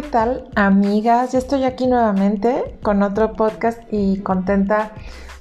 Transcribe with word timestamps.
¿qué 0.00 0.08
tal 0.10 0.44
amigas? 0.54 1.32
Ya 1.32 1.40
estoy 1.40 1.64
aquí 1.64 1.88
nuevamente 1.88 2.78
con 2.84 3.02
otro 3.02 3.32
podcast 3.32 3.80
y 3.90 4.20
contenta. 4.20 4.92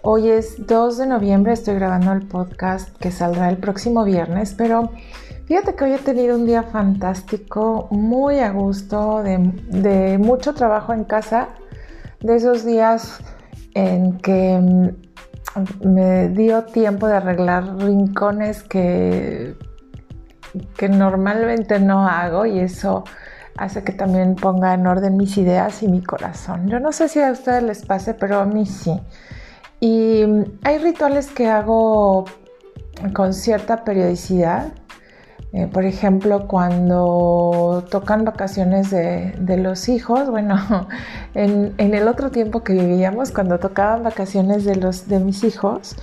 Hoy 0.02 0.30
es 0.30 0.66
2 0.66 0.98
de 0.98 1.06
noviembre, 1.06 1.54
estoy 1.54 1.76
grabando 1.76 2.12
el 2.12 2.26
podcast 2.26 2.90
que 2.98 3.12
saldrá 3.12 3.50
el 3.50 3.58
próximo 3.58 4.04
viernes, 4.04 4.56
pero 4.58 4.94
fíjate 5.46 5.76
que 5.76 5.84
hoy 5.84 5.92
he 5.92 6.00
tenido 6.00 6.36
un 6.36 6.48
día 6.48 6.64
fantástico, 6.64 7.88
muy 7.92 8.40
a 8.40 8.50
gusto, 8.50 9.22
de, 9.22 10.18
mucho 10.18 10.56
trabajo 10.56 10.92
en 10.92 11.04
casa, 11.04 11.50
de 12.22 12.38
esos 12.38 12.66
días 12.66 13.20
en 13.76 14.18
que 14.18 14.58
mm, 14.60 15.88
me 15.88 16.30
dio 16.30 16.64
tiempo 16.64 17.06
de 17.06 17.18
arreglar 17.18 17.78
rincones 17.78 18.64
que 18.64 19.56
normalmente 20.90 21.80
no 21.80 22.08
hago 22.08 22.48
y 22.48 22.58
eso 22.58 23.04
hace 23.58 23.84
que 23.84 23.92
también 23.92 24.36
ponga 24.36 24.74
en 24.74 24.86
orden 24.88 25.18
mis 25.18 25.38
ideas 25.38 25.84
y 25.84 25.88
mi 25.88 26.02
corazón. 26.02 26.68
Yo 26.68 26.80
no 26.80 26.92
sé 26.92 27.10
si 27.10 27.22
a 27.22 27.32
ustedes 27.32 27.64
les 27.64 27.86
pase, 27.86 28.14
pero 28.14 28.40
a 28.40 28.46
mí 28.46 28.66
sí. 28.66 29.00
Y 29.80 30.24
hay 30.64 30.78
rituales 30.80 31.28
que 31.28 31.50
hago 31.50 32.26
con 33.14 33.34
cierta 33.34 33.84
periodicidad. 33.84 34.74
Eh, 35.54 35.68
por 35.68 35.86
ejemplo, 35.86 36.48
cuando 36.48 37.86
tocan 37.90 38.26
vacaciones 38.26 38.90
de, 38.92 39.58
los 39.58 39.88
hijos, 39.88 40.30
bueno, 40.30 40.88
en, 41.34 41.74
el 41.78 42.08
otro 42.08 42.32
tiempo 42.32 42.64
que 42.64 42.74
vivíamos, 42.74 43.32
cuando 43.32 43.60
tocaban 43.60 44.04
vacaciones 44.04 44.66
de, 44.66 44.76
los, 44.76 45.08
de 45.08 45.20
mis 45.20 45.44
hijos, 45.44 45.96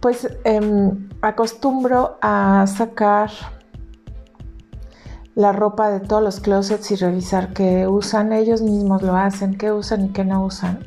pues 0.00 0.28
em, 0.44 1.08
acostumbro 1.20 2.18
a 2.22 2.64
sacar 2.66 3.30
la 5.36 5.52
ropa 5.52 5.90
de 5.90 6.00
todos 6.00 6.22
los 6.22 6.40
closets 6.40 6.90
y 6.90 6.96
revisar 6.96 7.52
qué 7.52 7.86
usan, 7.86 8.32
ellos 8.32 8.62
mismos 8.62 9.02
lo 9.02 9.16
hacen, 9.16 9.58
qué 9.58 9.70
usan 9.70 10.06
y 10.06 10.08
qué 10.08 10.24
no 10.24 10.42
usan. 10.42 10.78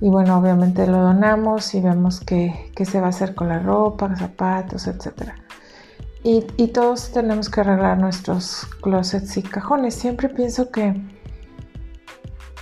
Y 0.00 0.08
bueno, 0.08 0.38
obviamente 0.38 0.86
lo 0.86 0.98
donamos 0.98 1.74
y 1.74 1.80
vemos 1.80 2.20
qué, 2.20 2.72
se 2.84 3.00
va 3.00 3.06
a 3.06 3.10
hacer 3.10 3.34
con 3.34 3.48
la 3.48 3.58
ropa, 3.58 4.14
zapatos, 4.14 4.86
etc. 4.86 5.32
Y, 6.22 6.42
todos 6.68 7.10
tenemos 7.10 7.48
que 7.50 7.60
arreglar 7.60 7.98
nuestros 7.98 8.66
closets 8.82 9.36
y 9.36 9.42
cajones. 9.42 9.94
Siempre 9.94 10.28
pienso 10.28 10.70
que, 10.70 11.02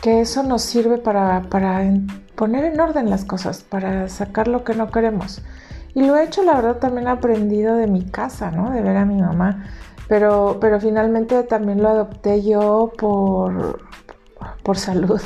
que 0.01 0.23
eso 0.23 0.43
nos 0.43 0.63
sirve 0.63 0.97
para, 0.97 1.43
para 1.51 1.83
poner 2.35 2.65
en 2.65 2.81
orden 2.81 3.11
las 3.11 3.27
cosas, 3.27 3.63
para 3.63 4.09
sacar 4.09 4.49
lo 4.49 4.65
que 4.65 4.75
no 4.75 4.91
queremos. 4.91 5.43
Y 5.95 6.03
lo 6.03 6.17
he 6.17 6.25
hecho, 6.25 6.43
la 6.45 6.55
verdad, 6.55 6.79
también 6.79 7.09
aprendido 7.09 7.77
de 7.77 7.89
mi 7.89 8.05
casa, 8.05 8.51
¿no? 8.51 8.71
De 8.71 8.81
ver 8.81 8.97
a 8.97 9.05
mi 9.05 9.21
mamá 9.21 9.65
pero, 10.09 10.59
pero 10.61 10.81
finalmente 10.81 11.43
también 11.45 11.83
lo 11.83 11.89
adopté 11.89 12.43
yo 12.43 12.93
por, 12.99 13.81
por 14.63 14.77
salud 14.77 15.21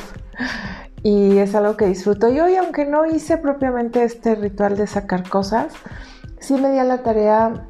y 1.03 1.37
es 1.37 1.55
algo 1.55 1.75
que 1.77 1.85
disfruto. 1.85 2.29
Y 2.29 2.39
hoy, 2.39 2.55
aunque 2.55 2.85
no 2.85 3.05
hice 3.05 3.37
propiamente 3.37 4.03
este 4.03 4.35
ritual 4.35 4.77
de 4.77 4.87
sacar 4.87 5.27
cosas, 5.27 5.73
sí 6.39 6.55
me 6.55 6.71
di 6.71 6.77
a 6.77 6.83
la 6.83 7.03
tarea 7.03 7.69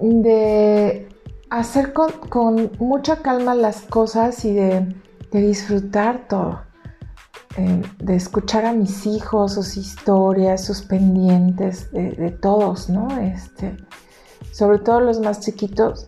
de 0.00 1.08
hacer 1.48 1.92
con, 1.92 2.70
mucha 2.78 3.16
calma 3.16 3.54
las 3.54 3.82
cosas 3.82 4.44
y 4.44 4.52
de, 4.52 4.94
disfrutar 5.32 6.28
todo. 6.28 6.62
Eh, 7.58 7.82
de 7.98 8.16
escuchar 8.16 8.66
a 8.66 8.72
mis 8.72 9.06
hijos, 9.06 9.54
sus 9.54 9.76
historias, 9.76 10.64
sus 10.64 10.82
pendientes, 10.82 11.90
de, 11.90 12.10
de 12.10 12.30
todos, 12.30 12.90
¿no? 12.90 13.08
Este, 13.18 13.76
sobre 14.52 14.78
todo 14.78 15.00
los 15.00 15.20
más 15.20 15.40
chiquitos 15.40 16.06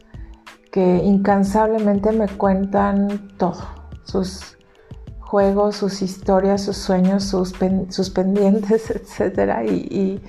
que 0.78 1.02
incansablemente 1.02 2.12
me 2.12 2.28
cuentan 2.28 3.32
todo, 3.36 3.66
sus 4.04 4.56
juegos, 5.18 5.74
sus 5.74 6.02
historias, 6.02 6.62
sus 6.62 6.76
sueños, 6.76 7.24
sus, 7.24 7.52
pendientes, 8.12 8.88
etc. 9.20 9.68
Y, 9.68 10.20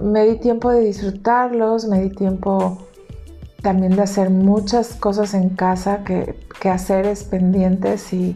me 0.00 0.24
di 0.24 0.38
tiempo 0.38 0.70
de 0.70 0.80
disfrutarlos, 0.80 1.88
me 1.88 2.00
di 2.00 2.08
tiempo 2.08 2.86
también 3.60 3.96
de 3.96 4.00
hacer 4.00 4.30
muchas 4.30 4.94
cosas 4.94 5.34
en 5.34 5.50
casa, 5.50 6.04
que, 6.04 6.38
que 6.58 6.70
haceres 6.70 7.24
pendientes 7.24 8.14
y 8.14 8.34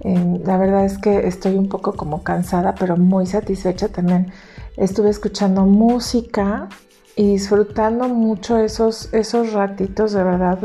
em, 0.00 0.42
la 0.44 0.56
verdad 0.56 0.84
es 0.84 0.98
que 0.98 1.28
estoy 1.28 1.54
un 1.54 1.68
poco 1.68 1.92
como 1.92 2.24
cansada, 2.24 2.74
pero 2.74 2.96
muy 2.96 3.26
satisfecha 3.26 3.86
también. 3.90 4.32
Estuve 4.76 5.10
escuchando 5.10 5.66
música 5.66 6.68
y 7.16 7.32
disfrutando 7.32 8.08
mucho 8.08 8.58
esos, 8.58 9.12
esos 9.12 9.52
ratitos 9.52 10.12
de 10.12 10.24
verdad 10.24 10.58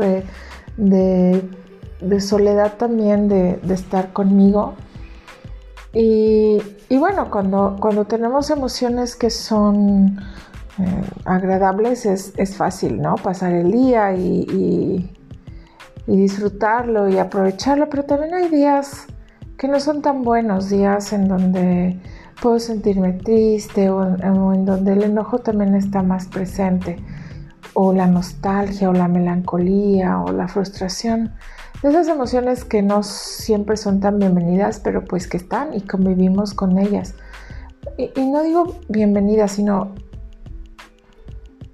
de, 0.76 2.20
soledad 2.20 2.74
también, 2.76 3.28
de, 3.28 3.60
estar 3.72 4.12
conmigo. 4.12 4.74
Y, 5.92 6.60
bueno, 6.90 7.30
cuando, 7.30 7.76
cuando 7.80 8.04
tenemos 8.04 8.50
emociones 8.50 9.16
que 9.16 9.30
son 9.30 10.18
eh, 10.78 11.02
agradables 11.24 12.06
es, 12.06 12.56
fácil, 12.56 13.00
¿no? 13.00 13.16
Pasar 13.16 13.52
el 13.52 13.70
día 13.70 14.12
y, 14.14 15.10
y 16.06 16.16
disfrutarlo 16.16 17.08
y 17.08 17.18
aprovecharlo, 17.18 17.88
pero 17.88 18.04
también 18.04 18.34
hay 18.34 18.48
días 18.48 19.06
que 19.56 19.68
no 19.68 19.78
son 19.78 20.02
tan 20.02 20.22
buenos, 20.22 20.70
días 20.70 21.12
en 21.12 21.28
donde 21.28 22.00
puedo 22.40 22.58
sentirme 22.58 23.12
triste 23.12 23.90
o, 23.90 24.04
en 24.04 24.64
donde 24.64 24.92
el 24.92 25.04
enojo 25.04 25.38
también 25.38 25.74
está 25.74 26.02
más 26.02 26.26
presente, 26.26 26.96
o 27.74 27.92
la 27.92 28.06
nostalgia 28.06 28.90
o 28.90 28.92
la 28.92 29.08
melancolía 29.08 30.20
o 30.20 30.32
la 30.32 30.48
frustración. 30.48 31.32
Esas 31.82 32.08
emociones 32.08 32.64
que 32.64 32.82
no 32.82 33.02
siempre 33.02 33.76
son 33.76 34.00
tan 34.00 34.18
bienvenidas, 34.18 34.80
pero 34.80 35.04
pues 35.04 35.26
que 35.28 35.36
están 35.36 35.72
y 35.72 35.82
convivimos 35.82 36.52
con 36.52 36.78
ellas. 36.78 37.14
Y, 37.96 38.10
no 38.20 38.42
digo 38.42 38.76
bienvenidas, 38.88 39.52
sino, 39.52 39.94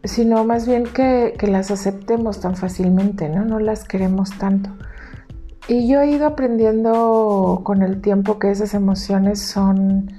sino 0.04 0.44
más 0.44 0.66
bien 0.66 0.84
que, 0.84 1.34
que, 1.38 1.47
las 1.47 1.71
aceptemos 1.71 2.41
tan 2.41 2.56
fácilmente, 2.56 3.28
¿no? 3.28 3.44
No 3.44 3.59
las 3.59 3.84
queremos 3.84 4.37
tanto. 4.38 4.71
Y 5.66 5.88
yo 5.88 6.00
he 6.00 6.10
ido 6.10 6.27
aprendiendo 6.27 7.62
con 7.65 7.83
el 7.83 8.00
tiempo 8.00 8.38
que 8.38 8.50
esas 8.53 8.75
emociones 8.75 9.41
son 9.41 10.12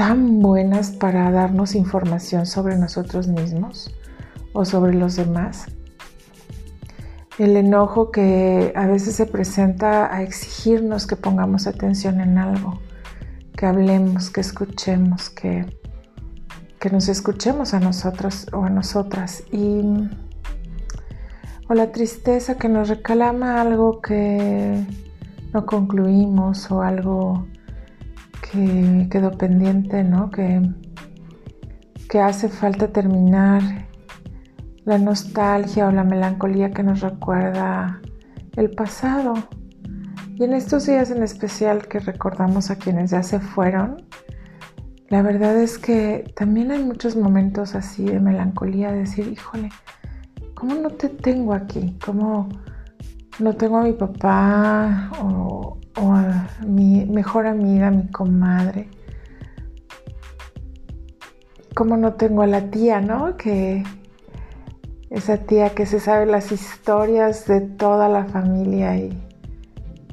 tan 0.00 0.40
buenas 0.40 0.92
para 0.92 1.30
darnos 1.30 1.74
información 1.74 2.46
sobre 2.46 2.78
nosotros 2.78 3.28
mismos 3.28 3.94
o 4.54 4.64
sobre 4.64 4.94
los 4.94 5.16
demás. 5.16 5.66
El 7.38 7.54
enojo 7.54 8.10
que 8.10 8.72
a 8.74 8.86
veces 8.86 9.16
se 9.16 9.26
presenta 9.26 10.10
a 10.10 10.22
exigirnos 10.22 11.06
que 11.06 11.16
pongamos 11.16 11.66
atención 11.66 12.22
en 12.22 12.38
algo, 12.38 12.80
que 13.54 13.66
hablemos, 13.66 14.30
que 14.30 14.40
escuchemos, 14.40 15.28
que, 15.28 15.66
que 16.78 16.88
nos 16.88 17.10
escuchemos 17.10 17.74
a 17.74 17.80
nosotros 17.80 18.46
o 18.54 18.64
a 18.64 18.70
nosotras. 18.70 19.42
Y, 19.52 19.82
o 21.68 21.74
la 21.74 21.92
tristeza 21.92 22.56
que 22.56 22.70
nos 22.70 22.88
recalama 22.88 23.60
algo 23.60 24.00
que 24.00 24.82
no 25.52 25.66
concluimos 25.66 26.70
o 26.70 26.80
algo 26.80 27.44
que 28.40 29.08
quedó 29.10 29.32
pendiente, 29.32 30.04
¿no? 30.04 30.30
Que, 30.30 30.62
que 32.08 32.20
hace 32.20 32.48
falta 32.48 32.88
terminar, 32.88 33.62
la 34.84 34.98
nostalgia 34.98 35.86
o 35.86 35.92
la 35.92 36.04
melancolía 36.04 36.72
que 36.72 36.82
nos 36.82 37.00
recuerda 37.00 38.00
el 38.56 38.70
pasado. 38.70 39.34
Y 40.34 40.44
en 40.44 40.54
estos 40.54 40.86
días 40.86 41.10
en 41.10 41.22
especial 41.22 41.86
que 41.86 42.00
recordamos 42.00 42.70
a 42.70 42.76
quienes 42.76 43.10
ya 43.10 43.22
se 43.22 43.40
fueron, 43.40 44.04
la 45.08 45.22
verdad 45.22 45.56
es 45.56 45.78
que 45.78 46.32
también 46.36 46.70
hay 46.70 46.82
muchos 46.82 47.16
momentos 47.16 47.74
así 47.74 48.04
de 48.04 48.20
melancolía, 48.20 48.92
de 48.92 49.00
decir, 49.00 49.28
híjole, 49.28 49.68
¿cómo 50.54 50.74
no 50.76 50.90
te 50.90 51.08
tengo 51.08 51.52
aquí? 51.52 51.98
¿Cómo 52.04 52.48
no 53.40 53.54
tengo 53.54 53.78
a 53.78 53.82
mi 53.82 53.92
papá 53.92 55.10
o, 55.22 55.76
a 55.96 56.48
mi 56.66 57.04
mejor 57.06 57.46
amiga, 57.46 57.90
mi 57.90 58.08
comadre. 58.08 58.88
Como 61.74 61.96
no 61.96 62.14
tengo 62.14 62.42
a 62.42 62.46
la 62.46 62.70
tía, 62.70 63.00
¿no? 63.00 63.36
Que 63.36 63.82
esa 65.08 65.38
tía 65.38 65.70
que 65.74 65.86
se 65.86 66.00
sabe 66.00 66.26
las 66.26 66.52
historias 66.52 67.46
de 67.46 67.62
toda 67.62 68.08
la 68.08 68.24
familia 68.26 68.96
y, 68.96 69.18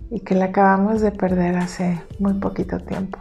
y 0.09 0.19
que 0.21 0.35
la 0.35 0.45
acabamos 0.45 1.01
de 1.01 1.11
perder 1.11 1.57
hace 1.57 2.01
muy 2.19 2.33
poquito 2.35 2.79
tiempo. 2.79 3.19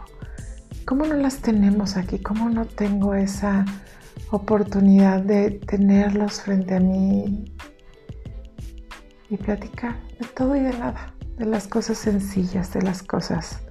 ¿Cómo 0.85 1.05
no 1.05 1.15
las 1.15 1.39
tenemos 1.39 1.97
aquí? 1.97 2.19
¿Cómo 2.19 2.49
no 2.49 2.65
tengo 2.65 3.13
esa 3.13 3.65
oportunidad 4.31 5.21
de 5.21 5.51
tenerlos 5.51 6.41
frente 6.41 6.75
a 6.75 6.79
mí 6.79 7.53
y 9.29 9.37
platicar 9.37 9.95
de 10.19 10.27
todo 10.27 10.55
y 10.55 10.61
de 10.61 10.77
nada? 10.77 11.13
de 11.37 11.45
las 11.45 11.67
cosas 11.67 11.97
sencillas, 11.97 12.73
de 12.73 12.81
las 12.81 13.03
cosas 13.03 13.61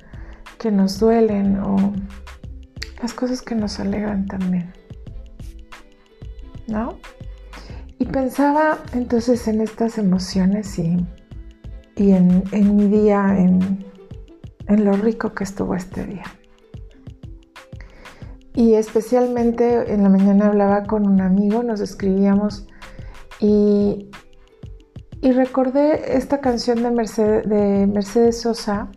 que 0.58 0.70
nos 0.70 0.98
duelen 0.98 1.58
o 1.58 1.92
las 3.02 3.12
cosas 3.12 3.42
que 3.42 3.54
nos 3.54 3.78
alegran 3.80 4.26
también. 4.26 4.72
¿No? 6.68 6.98
Y 7.98 8.06
pensaba 8.06 8.78
entonces 8.92 9.48
en 9.48 9.60
estas 9.60 9.98
emociones 9.98 10.78
y, 10.78 10.96
y 11.96 12.12
en, 12.12 12.76
mi 12.76 12.88
día, 12.88 13.36
en, 13.38 13.84
en 14.68 14.84
lo 14.84 14.92
rico 14.92 15.32
que 15.32 15.44
estuvo 15.44 15.74
este 15.74 16.04
día. 16.04 16.24
Y 18.54 18.74
especialmente 18.74 19.92
en 19.92 20.02
la 20.02 20.08
mañana 20.08 20.46
hablaba 20.46 20.84
con 20.84 21.06
un 21.06 21.20
amigo, 21.20 21.62
nos 21.62 21.80
escribíamos 21.80 22.66
y, 23.38 24.10
y 25.20 25.32
recordé 25.32 26.16
esta 26.16 26.40
canción 26.40 26.82
de 26.82 26.90
Mercedes, 26.90 27.48
de 27.48 27.86
Mercedes 27.86 28.40
Sosa 28.40 28.88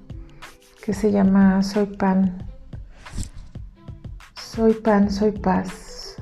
que 0.83 0.94
se 0.94 1.12
llama 1.12 1.62
Soy 1.63 1.86
Pan. 1.86 2.50
Soy 4.36 4.74
pan, 4.74 5.12
soy 5.12 5.31
paz. 5.31 6.16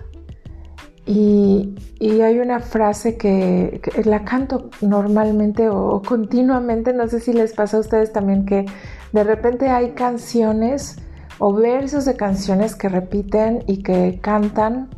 Y, 1.05 1.73
hay 2.01 2.39
una 2.39 2.59
frase 2.59 3.17
que, 3.17 3.81
la 4.03 4.25
canto 4.25 4.69
normalmente 4.81 5.69
o, 5.69 6.01
continuamente, 6.01 6.93
no 6.93 7.07
sé 7.07 7.21
si 7.21 7.31
les 7.31 7.53
pasa 7.53 7.77
a 7.77 7.79
ustedes 7.79 8.11
también 8.11 8.45
que 8.45 8.65
de 9.13 9.23
repente 9.23 9.69
hay 9.69 9.91
canciones 9.91 10.97
o 11.39 11.53
versos 11.53 12.05
de 12.05 12.15
canciones 12.15 12.75
que 12.75 12.89
repiten 12.89 13.63
y 13.65 13.81
que 13.81 14.19
cantan 14.21 14.89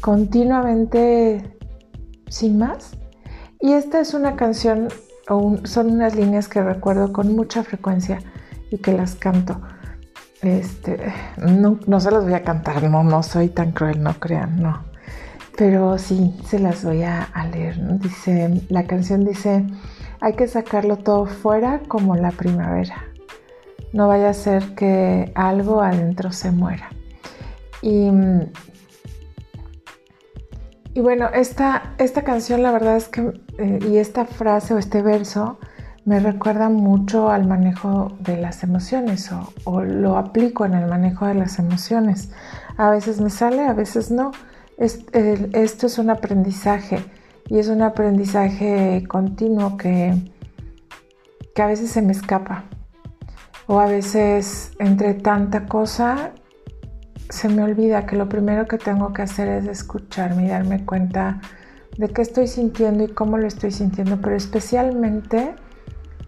continuamente 0.00 1.56
sin 2.28 2.58
más. 2.58 2.98
Y 3.66 3.72
esta 3.72 3.98
es 3.98 4.14
una 4.14 4.36
canción, 4.36 4.90
son 5.26 5.90
unas 5.90 6.14
líneas 6.14 6.46
que 6.46 6.62
recuerdo 6.62 7.12
con 7.12 7.34
mucha 7.34 7.64
frecuencia 7.64 8.20
y 8.70 8.78
que 8.78 8.92
las 8.92 9.16
canto. 9.16 9.60
Este, 10.40 11.12
no, 11.36 11.80
no 11.84 11.98
se 11.98 12.12
las 12.12 12.22
voy 12.22 12.34
a 12.34 12.44
cantar, 12.44 12.80
no, 12.84 13.02
no 13.02 13.24
soy 13.24 13.48
tan 13.48 13.72
cruel, 13.72 14.00
no 14.00 14.14
crean, 14.20 14.62
no. 14.62 14.84
Pero 15.56 15.98
sí, 15.98 16.38
se 16.46 16.60
las 16.60 16.84
voy 16.84 17.02
a, 17.02 17.28
leer. 17.50 17.98
Dice, 17.98 18.62
la 18.68 18.84
canción 18.84 19.24
dice, 19.24 19.66
hay 20.20 20.34
que 20.34 20.46
sacarlo 20.46 20.98
todo 20.98 21.26
fuera 21.26 21.80
como 21.88 22.14
la 22.14 22.30
primavera. 22.30 23.02
No 23.92 24.06
vaya 24.06 24.28
a 24.28 24.34
ser 24.34 24.76
que 24.76 25.32
algo 25.34 25.82
adentro 25.82 26.30
se 26.30 26.52
muera. 26.52 26.90
Y, 27.82 28.12
y 30.96 31.00
bueno, 31.00 31.28
esta, 31.34 31.92
esta 31.98 32.22
canción 32.22 32.62
la 32.62 32.72
verdad 32.72 32.96
es 32.96 33.08
que, 33.08 33.38
eh, 33.58 33.80
y 33.86 33.98
esta 33.98 34.24
frase 34.24 34.72
o 34.72 34.78
este 34.78 35.02
verso, 35.02 35.58
me 36.06 36.20
recuerda 36.20 36.70
mucho 36.70 37.28
al 37.28 37.46
manejo 37.46 38.16
de 38.20 38.38
las 38.38 38.62
emociones 38.62 39.30
o, 39.64 39.82
lo 39.82 40.16
aplico 40.16 40.64
en 40.64 40.72
el 40.72 40.88
manejo 40.88 41.26
de 41.26 41.34
las 41.34 41.58
emociones. 41.58 42.30
A 42.78 42.88
veces 42.88 43.20
me 43.20 43.28
sale, 43.28 43.66
a 43.66 43.74
veces 43.74 44.10
no. 44.10 44.32
esto 44.78 45.86
es 45.86 45.98
un 45.98 46.08
aprendizaje 46.08 47.04
y 47.50 47.58
es 47.58 47.68
un 47.68 47.82
aprendizaje 47.82 49.04
continuo 49.06 49.76
que, 49.76 50.14
que 51.54 51.60
a 51.60 51.66
veces 51.66 51.90
se 51.90 52.00
me 52.00 52.12
escapa 52.12 52.64
o 53.66 53.80
a 53.80 53.86
veces 53.86 54.72
entre 54.78 55.12
tanta 55.12 55.66
cosa 55.66 56.32
se 57.28 57.48
me 57.48 57.62
olvida 57.62 58.06
que 58.06 58.16
lo 58.16 58.28
primero 58.28 58.66
que 58.66 58.78
tengo 58.78 59.12
que 59.12 59.22
hacer 59.22 59.48
es 59.48 59.66
escucharme 59.66 60.46
y 60.46 60.48
darme 60.48 60.84
cuenta 60.84 61.40
de 61.98 62.08
qué 62.08 62.22
estoy 62.22 62.46
sintiendo 62.46 63.04
y 63.04 63.08
cómo 63.08 63.38
lo 63.38 63.46
estoy 63.46 63.70
sintiendo, 63.70 64.20
pero 64.20 64.36
especialmente 64.36 65.54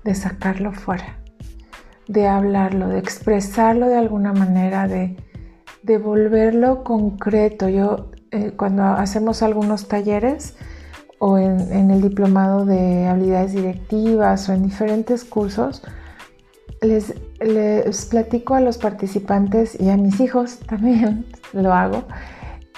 de 0.05 0.15
sacarlo 0.15 0.73
fuera, 0.73 1.19
de 2.07 2.27
hablarlo, 2.27 2.89
de 2.89 2.99
expresarlo 2.99 3.89
de 3.89 3.97
alguna 3.97 4.33
manera, 4.33 4.89
de, 4.89 5.17
de 5.83 5.99
volverlo 5.99 6.85
concreto. 6.85 7.69
Yo 7.69 8.11
eh, 8.31 8.53
cuando 8.57 8.85
hacemos 8.85 9.43
algunos 9.43 9.89
talleres 9.89 10.55
o 11.19 11.39
en, 11.39 11.91
el 11.91 12.03
diplomado 12.03 12.65
de 12.65 13.07
habilidades 13.07 13.53
directivas 13.53 14.49
o 14.49 14.53
en 14.53 14.63
diferentes 14.63 15.25
cursos, 15.25 15.83
les, 16.81 17.15
platico 18.07 18.55
a 18.55 18.61
los 18.61 18.79
participantes 18.79 19.79
y 19.81 19.91
a 19.91 19.97
mis 19.97 20.21
hijos 20.21 20.59
también 20.69 21.27
lo 21.53 21.73
hago, 21.73 22.05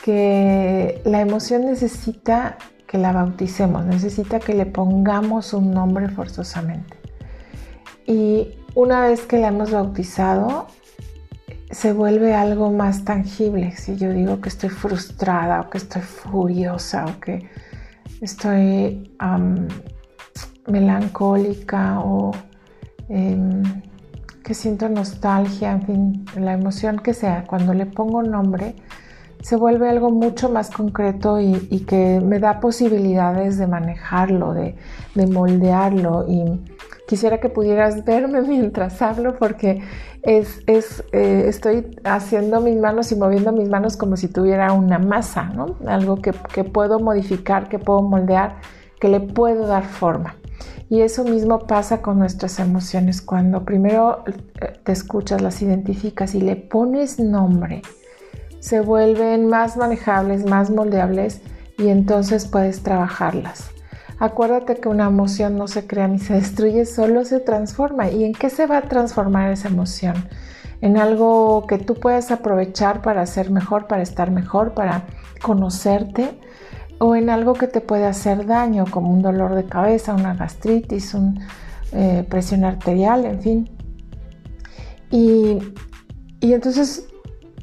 que 0.05 1.00
la 1.05 1.20
emoción 1.20 1.67
necesita 1.67 2.56
que 2.87 2.99
la 2.99 3.12
bauticemos, 3.12 3.85
necesita 3.85 4.41
que 4.41 4.55
le 4.55 4.67
pongamos 4.67 5.52
un 5.52 5.70
nombre 5.70 6.08
forzosamente. 6.08 6.97
Y 8.06 8.58
una 8.75 9.02
vez 9.02 9.23
que 9.23 9.38
la 9.38 9.49
hemos 9.49 9.70
bautizado, 9.70 10.67
se 11.70 11.93
vuelve 11.93 12.35
algo 12.35 12.73
más 12.73 13.05
tangible. 13.05 13.76
Si 13.76 13.97
yo 13.97 14.11
digo 14.12 14.41
que 14.41 14.49
estoy 14.49 14.70
frustrada 14.70 15.61
o 15.61 15.70
que 15.70 15.79
estoy 15.79 16.02
furiosa 16.02 17.05
o 17.06 17.20
que 17.20 17.49
estoy 18.20 19.12
melancólica 20.67 22.00
o 22.00 22.32
em, 23.11 23.62
que 24.43 24.55
siento 24.55 24.89
nostalgia, 24.89 25.73
en 25.73 25.83
fin, 25.83 26.25
la 26.37 26.55
emoción 26.55 26.99
que 26.99 27.15
sea, 27.15 27.45
cuando 27.47 27.75
le 27.75 27.87
pongo 27.87 28.23
nombre, 28.23 28.75
se 29.43 29.57
vuelve 29.57 29.89
algo 29.89 30.11
mucho 30.11 30.51
más 30.51 30.71
concreto 30.71 31.41
y, 31.41 31.85
que 31.87 32.21
me 32.21 32.39
da 32.39 32.61
posibilidades 32.61 33.59
de 33.59 33.67
manejarlo, 33.67 34.53
de, 34.55 34.77
moldearlo. 35.15 36.27
Y 36.29 36.61
quisiera 37.09 37.39
que 37.39 37.49
pudieras 37.49 38.05
verme 38.05 38.43
mientras 38.43 39.01
hablo 39.03 39.37
porque 39.39 39.83
es, 40.23 40.62
eh, 40.67 41.45
estoy 41.47 41.99
haciendo 42.05 42.61
mis 42.61 42.77
manos 42.77 43.12
y 43.12 43.17
moviendo 43.17 43.53
mis 43.53 43.69
manos 43.69 43.97
como 43.97 44.17
si 44.17 44.29
tuviera 44.29 44.73
una 44.73 44.99
masa, 44.99 45.45
¿no? 45.45 45.77
Algo 45.87 46.17
que 46.17 46.65
puedo 46.65 47.01
modificar, 47.01 47.69
que 47.69 47.79
puedo 47.79 48.03
moldear, 48.03 48.57
que 49.01 49.09
le 49.09 49.21
puedo 49.21 49.67
dar 49.67 49.85
forma. 49.85 50.39
Y 50.90 51.02
eso 51.02 51.22
mismo 51.22 51.60
pasa 51.60 52.02
con 52.02 52.19
nuestras 52.19 52.58
emociones. 52.58 53.22
Cuando 53.22 53.64
primero 53.64 54.25
eh, 54.26 54.72
te 54.82 54.90
escuchas, 54.90 55.40
las 55.40 55.62
identificas 55.62 56.34
y 56.34 56.40
le 56.40 56.56
pones 56.56 57.20
nombre, 57.20 57.82
se 58.58 58.81
vuelven 58.81 59.46
más 59.46 59.76
manejables, 59.76 60.44
más 60.44 60.69
moldeables 60.69 61.42
y 61.78 61.88
entonces 61.88 62.46
puedes 62.46 62.82
trabajarlas. 62.82 63.70
Acuérdate 64.19 64.76
que 64.76 64.88
una 64.88 65.06
emoción 65.06 65.56
no 65.56 65.69
se 65.69 65.87
crea 65.87 66.08
ni 66.08 66.19
se 66.19 66.34
destruye, 66.40 66.84
solo 66.84 67.25
se 67.25 67.38
transforma. 67.38 68.10
¿Y 68.10 68.25
en 68.25 68.32
qué 68.32 68.50
se 68.50 68.66
va 68.66 68.78
a 68.78 68.82
transformar 68.82 69.52
esa 69.52 69.69
emoción? 69.69 70.16
En 70.81 70.96
algo 70.96 71.66
que 71.69 71.78
tú 71.78 71.94
puedas 71.94 72.32
aprovechar 72.32 73.00
para 73.00 73.25
ser 73.26 73.52
mejor, 73.52 73.87
para 73.87 74.02
estar 74.02 74.32
mejor, 74.32 74.75
para 74.75 75.04
conocerte, 75.40 76.37
o 77.00 77.17
en 77.17 77.29
algo 77.29 77.55
que 77.55 77.67
te 77.67 77.81
puede 77.81 78.06
hacer 78.06 78.47
daño, 78.47 78.85
como 78.88 79.11
un 79.11 79.23
dolor 79.23 79.56
de 79.56 79.64
cabeza, 79.64 80.14
una 80.14 80.35
gastritis, 80.35 81.14
una 81.14 81.49
eh, 81.92 82.25
presión 82.28 82.64
arterial, 82.64 83.25
en 83.25 83.42
fin. 83.42 83.71
Y, 85.11 85.59
y 86.40 86.52
entonces 86.52 87.11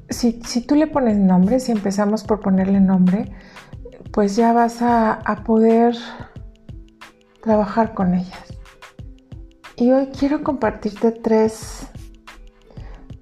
si, 0.10 0.62
tú 0.62 0.76
le 0.76 0.88
pones 0.88 1.18
nombre, 1.18 1.60
si 1.60 1.72
empezamos 1.72 2.24
por 2.24 2.40
ponerle 2.40 2.80
nombre, 2.80 3.32
pues 4.12 4.36
ya 4.36 4.54
vas 4.54 4.82
a, 4.82 5.44
poder 5.46 5.96
trabajar 7.42 7.94
con 7.94 8.14
ellas. 8.14 8.44
Y 9.76 9.92
hoy 9.92 10.08
quiero 10.08 10.44
compartirte 10.44 11.12
tres, 11.12 11.88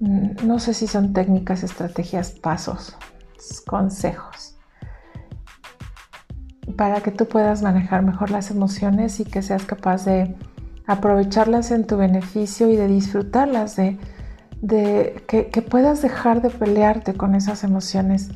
mm, 0.00 0.46
no 0.46 0.58
sé 0.58 0.74
si 0.74 0.86
son 0.86 1.12
técnicas, 1.12 1.62
estrategias, 1.62 2.30
pasos, 2.30 2.96
consejos, 3.66 4.45
para 6.76 7.00
que 7.00 7.10
tú 7.10 7.26
puedas 7.26 7.62
manejar 7.62 8.02
mejor 8.02 8.30
las 8.30 8.50
emociones 8.50 9.18
y 9.20 9.24
que 9.24 9.42
seas 9.42 9.64
capaz 9.64 10.04
de 10.04 10.34
aprovecharlas 10.86 11.70
en 11.70 11.86
tu 11.86 11.96
beneficio 11.96 12.70
y 12.70 12.76
de 12.76 12.86
disfrutarlas, 12.86 13.76
de 13.76 13.98
que, 15.26 15.62
puedas 15.68 16.02
dejar 16.02 16.42
de 16.42 16.50
pelearte 16.50 17.14
con 17.14 17.34
esas 17.34 17.64
emociones 17.64 18.30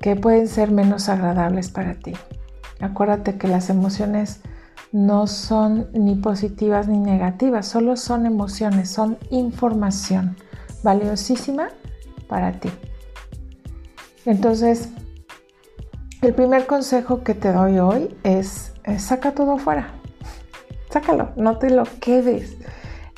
que 0.00 0.14
pueden 0.14 0.46
ser 0.46 0.70
menos 0.70 1.08
agradables 1.08 1.70
para 1.70 1.94
ti. 1.94 2.12
Acuérdate 2.80 3.36
que 3.36 3.48
las 3.48 3.70
emociones 3.70 4.40
no 4.92 5.26
son 5.26 5.88
ni 5.92 6.14
positivas 6.14 6.86
ni 6.86 6.98
negativas, 6.98 7.66
solo 7.66 7.96
son 7.96 8.24
emociones, 8.26 8.90
son 8.90 9.18
información 9.30 10.36
valiosísima 10.82 11.68
para 12.28 12.52
ti. 12.52 12.70
Entonces, 14.24 14.90
el 16.22 16.34
primer 16.34 16.66
consejo 16.66 17.22
que 17.22 17.34
te 17.34 17.52
doy 17.52 17.78
hoy 17.78 18.16
es, 18.22 18.74
es 18.84 19.02
saca 19.02 19.32
todo 19.32 19.58
fuera. 19.58 19.92
Sácalo, 20.90 21.30
no 21.36 21.58
te 21.58 21.70
lo 21.70 21.84
quedes 22.00 22.56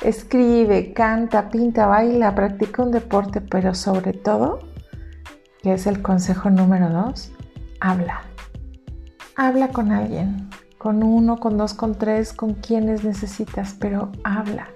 escribe, 0.03 0.93
canta, 0.93 1.49
pinta, 1.49 1.85
baila, 1.85 2.33
practica 2.33 2.83
un 2.83 2.91
deporte, 2.91 3.41
pero 3.41 3.75
sobre 3.75 4.13
todo, 4.13 4.59
que 5.61 5.73
es 5.73 5.87
el 5.87 6.01
consejo 6.01 6.49
número 6.49 6.89
dos, 6.89 7.31
habla. 7.79 8.21
Habla 9.35 9.69
con 9.69 9.91
alguien, 9.91 10.49
con 10.77 11.03
uno, 11.03 11.39
con 11.39 11.57
dos, 11.57 11.73
con 11.73 11.97
tres, 11.97 12.33
con 12.33 12.55
quienes 12.55 13.03
necesitas, 13.03 13.75
pero 13.79 14.11
habla. 14.23 14.69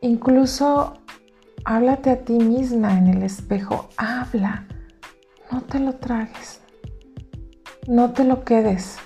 Incluso 0.00 0.94
háblate 1.64 2.10
a 2.10 2.24
ti 2.24 2.38
misma 2.38 2.98
en 2.98 3.08
el 3.08 3.22
espejo, 3.22 3.88
habla. 3.96 4.66
No 5.52 5.62
te 5.62 5.78
lo 5.78 5.94
tragues, 5.96 6.60
no 7.86 8.12
te 8.12 8.24
lo 8.24 8.44
quedes, 8.44 8.96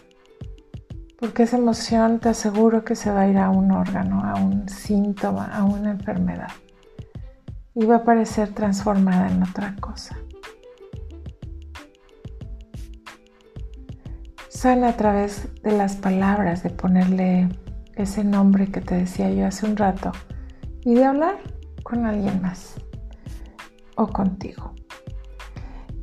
porque 1.18 1.44
esa 1.44 1.56
emoción 1.56 2.20
te 2.20 2.30
aseguro 2.30 2.84
que 2.84 2.94
se 2.94 3.10
va 3.10 3.22
a 3.22 3.28
ir 3.28 3.38
a 3.38 3.50
un 3.50 3.70
órgano, 3.70 4.22
a 4.24 4.34
un 4.34 4.68
síntoma, 4.68 5.46
a 5.46 5.64
una 5.64 5.92
enfermedad 5.92 6.50
y 7.74 7.86
va 7.86 7.96
a 7.96 8.04
parecer 8.04 8.50
transformada 8.50 9.28
en 9.28 9.42
otra 9.42 9.74
cosa. 9.80 10.16
Sana 14.48 14.90
a 14.90 14.96
través 14.96 15.48
de 15.62 15.72
las 15.72 15.96
palabras, 15.96 16.62
de 16.62 16.70
ponerle 16.70 17.48
ese 17.96 18.24
nombre 18.24 18.68
que 18.68 18.80
te 18.80 18.94
decía 18.94 19.30
yo 19.30 19.46
hace 19.46 19.66
un 19.66 19.76
rato 19.76 20.12
y 20.84 20.94
de 20.94 21.04
hablar 21.04 21.36
con 21.82 22.06
alguien 22.06 22.40
más 22.40 22.74
o 23.96 24.06
contigo. 24.06 24.74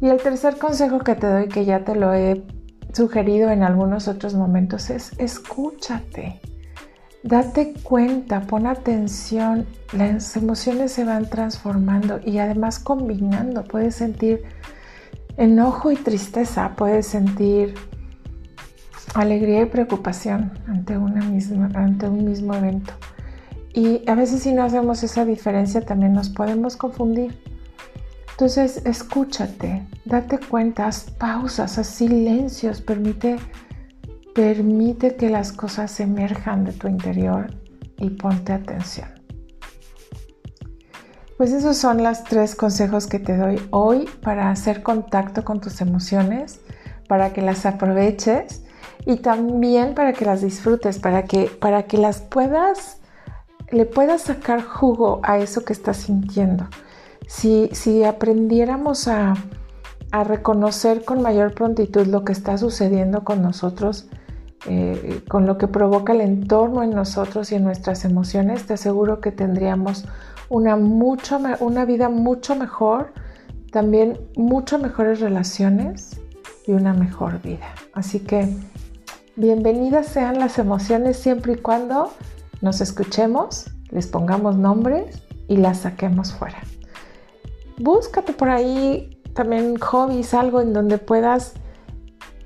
Y 0.02 0.10
el 0.10 0.22
tercer 0.22 0.58
consejo 0.58 1.00
que 1.00 1.16
te 1.16 1.28
doy, 1.28 1.48
que 1.48 1.66
ya 1.66 1.84
te 1.84 1.96
lo 1.96 2.14
he 2.14 2.44
sugerido 2.94 3.50
en 3.50 3.64
algunos 3.64 4.08
otros 4.08 4.34
momentos, 4.34 4.90
es 4.90 5.12
escúchate. 5.18 6.42
Date 7.24 7.74
cuenta, 7.84 8.42
pon 8.42 8.66
atención, 8.66 9.68
las 9.94 10.36
emociones 10.36 10.92
se 10.92 11.04
van 11.06 11.30
transformando 11.30 12.20
y 12.26 12.40
además 12.40 12.80
combinando. 12.80 13.64
Puedes 13.64 13.96
sentir 13.96 14.44
enojo 15.38 15.92
y 15.92 15.96
tristeza, 15.96 16.74
puedes 16.76 17.06
sentir 17.06 17.76
alegría 19.14 19.62
y 19.62 19.66
preocupación 19.66 20.52
ante, 20.68 20.98
una 20.98 21.24
misma, 21.24 21.70
ante 21.76 22.08
un 22.08 22.26
mismo 22.26 22.56
evento. 22.56 22.94
Y 23.74 24.02
a 24.10 24.16
veces 24.16 24.44
si 24.44 24.54
no 24.54 24.64
hacemos 24.64 25.04
esa 25.04 25.24
diferencia 25.24 25.82
también 25.82 26.14
nos 26.14 26.30
podemos 26.30 26.76
confundir. 26.76 27.38
Entonces 28.42 28.82
escúchate, 28.88 29.86
date 30.04 30.40
cuenta, 30.40 30.88
haz 30.88 31.12
pausas, 31.12 31.78
haz 31.78 31.86
silencios, 31.86 32.82
permite, 32.82 33.38
permite 34.34 35.16
que 35.16 35.30
las 35.30 35.52
cosas 35.52 36.00
emerjan 36.00 36.66
de 36.66 36.72
tu 36.74 36.88
interior 36.88 37.54
y 38.00 38.10
ponte 38.10 38.52
atención. 38.52 39.10
Pues 41.38 41.52
esos 41.52 41.78
son 41.78 42.02
los 42.02 42.24
tres 42.24 42.56
consejos 42.56 43.06
que 43.06 43.20
te 43.20 43.38
doy 43.38 43.62
hoy 43.70 44.10
para 44.24 44.50
hacer 44.50 44.82
contacto 44.82 45.46
con 45.46 45.62
tus 45.62 45.80
emociones, 45.80 46.62
para 47.08 47.34
que 47.34 47.44
las 47.44 47.68
aproveches 47.68 48.64
y 49.06 49.18
también 49.18 49.94
para 49.94 50.14
que 50.14 50.26
las 50.26 50.42
disfrutes, 50.42 50.98
para 50.98 51.26
que, 51.26 51.46
para 51.46 51.84
que 51.84 52.00
las 52.00 52.22
puedas, 52.22 53.02
le 53.70 53.86
puedas 53.86 54.24
sacar 54.24 54.64
jugo 54.64 55.20
a 55.22 55.38
eso 55.38 55.64
que 55.64 55.74
estás 55.74 55.98
sintiendo. 55.98 56.68
Si, 57.28 58.04
aprendiéramos 58.04 59.08
a, 59.08 59.36
reconocer 60.26 61.06
con 61.06 61.22
mayor 61.22 61.54
prontitud 61.54 62.06
lo 62.06 62.26
que 62.26 62.34
está 62.34 62.58
sucediendo 62.58 63.24
con 63.24 63.42
nosotros, 63.42 64.10
eh, 64.68 65.22
con 65.30 65.48
lo 65.48 65.58
que 65.58 65.70
provoca 65.70 66.12
el 66.12 66.20
entorno 66.20 66.84
en 66.84 66.90
nosotros 66.90 67.52
y 67.52 67.56
en 67.56 67.64
nuestras 67.64 68.04
emociones, 68.04 68.66
te 68.66 68.74
aseguro 68.74 69.22
que 69.22 69.32
tendríamos 69.32 70.06
una, 70.50 70.76
una 70.76 71.86
vida 71.86 72.10
mucho 72.10 72.58
mejor, 72.58 73.14
también 73.72 74.20
mucho 74.36 74.80
mejores 74.80 75.22
relaciones 75.22 76.20
y 76.68 76.74
una 76.74 76.94
mejor 76.94 77.42
vida. 77.42 77.68
Así 77.94 78.20
que 78.20 78.54
bienvenidas 79.38 80.08
sean 80.08 80.40
las 80.40 80.60
emociones 80.60 81.16
siempre 81.16 81.54
y 81.54 81.58
cuando 81.58 82.12
nos 82.60 82.82
escuchemos, 82.82 83.72
les 83.92 84.08
pongamos 84.08 84.58
nombres 84.58 85.24
y 85.48 85.56
las 85.56 85.80
saquemos 85.80 86.34
fuera 86.34 86.58
búscate 87.78 88.34
por 88.34 88.50
ahí 88.50 89.22
también 89.34 89.78
hobbies, 89.80 90.34
algo 90.34 90.62
en 90.62 90.74
donde 90.74 90.98
puedas 90.98 91.54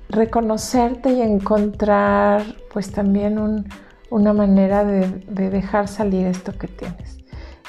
reconocerte 0.08 1.10
y 1.10 1.20
encontrar 1.20 2.42
pues 2.72 2.92
también 2.92 3.66
una 4.10 4.32
manera 4.32 4.84
de, 4.84 5.08
dejar 5.28 5.88
salir 5.88 6.26
esto 6.26 6.56
que 6.56 6.68
tienes. 6.68 7.18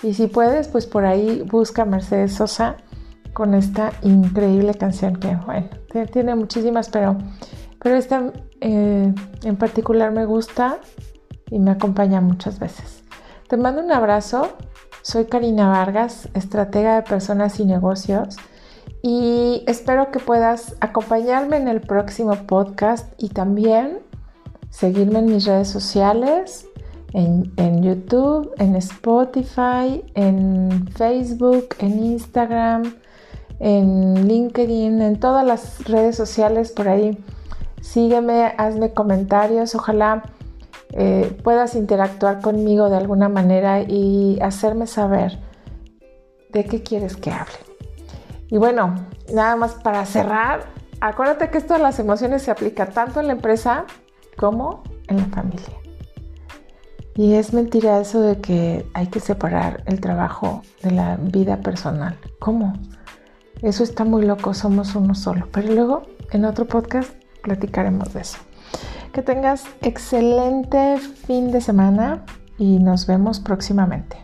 Y 0.04 0.14
si 0.14 0.28
puedes, 0.28 0.68
pues 0.68 0.86
por 0.86 1.06
ahí 1.06 1.44
busca 1.50 1.86
Mercedes 1.86 2.34
Sosa 2.34 2.78
con 3.34 3.54
esta 3.54 3.92
increíble 4.04 4.74
canción 4.76 5.16
que, 5.16 5.36
bueno, 5.46 5.70
tiene 6.12 6.36
muchísimas, 6.36 6.90
pero, 6.90 7.18
pero 7.80 7.96
esta 7.96 8.32
eh, 8.62 9.14
en 9.44 9.56
particular 9.56 10.12
me 10.12 10.26
gusta 10.26 10.78
y 11.50 11.60
me 11.60 11.72
acompaña 11.72 12.22
muchas 12.22 12.60
veces. 12.60 13.04
Te 13.48 13.58
mando 13.58 13.82
un 13.82 13.92
abrazo, 13.92 14.58
soy 15.08 15.24
Karina 15.24 15.70
Vargas, 15.70 16.28
estratega 16.34 16.98
de 16.98 17.04
personas 17.04 17.62
y 17.62 17.66
negocios, 17.66 18.36
y 19.02 19.64
espero 19.66 20.12
que 20.12 20.20
puedas 20.20 20.76
acompañarme 20.82 21.56
en 21.56 21.70
el 21.70 21.80
próximo 21.80 22.36
podcast 22.46 23.14
y 23.18 23.30
también 23.30 24.00
seguirme 24.70 25.20
en 25.20 25.28
mis 25.28 25.46
redes 25.46 25.70
sociales, 25.70 26.68
en, 27.14 27.54
en, 27.56 27.84
YouTube, 27.84 28.54
en 28.58 28.76
Spotify, 28.76 30.04
en 30.14 30.90
Facebook, 30.90 31.70
en 31.80 32.04
Instagram, 32.04 32.94
en 33.62 34.28
LinkedIn, 34.28 35.02
en 35.02 35.20
todas 35.22 35.46
las 35.46 35.86
redes 35.86 36.18
sociales 36.18 36.74
por 36.74 36.90
ahí. 36.90 37.18
Sígueme, 37.80 38.54
hazme 38.58 38.92
comentarios, 38.92 39.74
ojalá 39.74 40.24
eh, 41.00 41.38
puedas 41.44 41.76
interactuar 41.76 42.42
conmigo 42.42 42.90
de 42.90 42.98
alguna 42.98 43.30
manera 43.30 43.82
y 43.82 44.40
hacerme 44.42 44.88
saber 44.88 45.38
de 46.52 46.66
qué 46.66 46.82
quieres 46.82 47.16
que 47.16 47.30
hable. 47.30 47.54
Y 48.50 48.58
bueno, 48.58 48.96
nada 49.32 49.56
más 49.56 49.76
para 49.76 50.04
cerrar, 50.08 50.62
acuérdate 51.00 51.52
que 51.52 51.60
esto 51.60 51.76
de 51.76 51.82
las 51.82 52.00
emociones 52.00 52.42
se 52.42 52.50
aplica 52.50 52.88
tanto 52.88 53.20
en 53.20 53.28
la 53.28 53.34
empresa 53.34 53.86
como 54.38 54.82
en 55.08 55.18
la 55.18 55.26
familia. 55.26 55.78
Y 57.14 57.36
es 57.36 57.54
mentira 57.54 58.00
eso 58.00 58.20
de 58.22 58.42
que 58.42 58.90
hay 58.96 59.06
que 59.08 59.20
separar 59.20 59.84
el 59.86 60.02
trabajo 60.02 60.64
de 60.82 60.92
la 60.92 61.18
vida 61.18 61.58
personal. 61.58 62.18
¿Cómo? 62.40 62.74
Eso 63.62 63.84
está 63.84 64.04
muy 64.04 64.26
loco, 64.26 64.56
somos 64.56 64.96
uno 64.96 65.14
solo. 65.14 65.48
Pero 65.52 65.74
luego 65.74 66.04
en 66.32 66.46
otro 66.46 66.66
podcast 66.66 67.12
platicaremos 67.44 68.14
de 68.14 68.22
eso. 68.22 68.47
Que 69.12 69.22
tengas 69.22 69.66
excelente 69.82 70.98
fin 70.98 71.52
de 71.52 71.62
semana 71.62 72.24
y 72.58 72.80
nos 72.80 73.08
vemos 73.08 73.40
próximamente. 73.40 74.18